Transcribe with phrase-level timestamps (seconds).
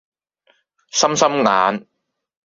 [0.89, 1.87] 心心眼